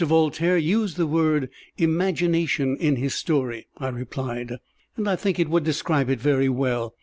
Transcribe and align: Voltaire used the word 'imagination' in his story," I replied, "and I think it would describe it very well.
Voltaire 0.03 0.57
used 0.57 0.97
the 0.97 1.05
word 1.05 1.47
'imagination' 1.77 2.75
in 2.77 2.95
his 2.95 3.13
story," 3.13 3.67
I 3.77 3.89
replied, 3.89 4.53
"and 4.97 5.07
I 5.07 5.15
think 5.15 5.37
it 5.37 5.47
would 5.47 5.63
describe 5.63 6.09
it 6.09 6.19
very 6.19 6.49
well. 6.49 6.95